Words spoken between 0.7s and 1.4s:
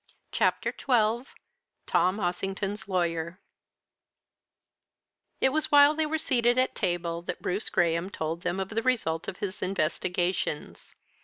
XII